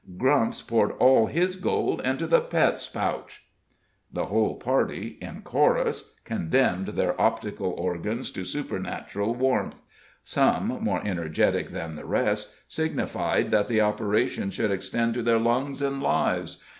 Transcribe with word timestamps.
Grump's 0.17 0.63
poured 0.63 0.93
all 0.93 1.27
his 1.27 1.57
gold 1.57 2.01
into 2.01 2.25
the 2.25 2.41
Pet's 2.41 2.89
pouch!" 2.89 3.45
The 4.11 4.25
whole 4.25 4.55
party, 4.55 5.19
in 5.21 5.43
chorus, 5.43 6.15
condemned 6.25 6.87
their 6.87 7.21
optical 7.21 7.69
organs 7.69 8.31
to 8.31 8.43
supernatural 8.43 9.35
warmth; 9.35 9.83
some, 10.23 10.79
more 10.83 11.03
energetic 11.05 11.69
than 11.69 11.95
the 11.97 12.05
rest, 12.05 12.51
signified 12.67 13.51
that 13.51 13.67
the 13.67 13.81
operation 13.81 14.49
should 14.49 14.71
extend 14.71 15.13
to 15.13 15.21
their 15.21 15.37
lungs 15.37 15.83
and 15.83 16.01
lives. 16.01 16.57